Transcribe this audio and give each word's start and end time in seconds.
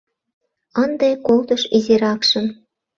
Ынде 0.83 1.09
колтыш 1.25 1.61
изиракшым.. 1.77 2.45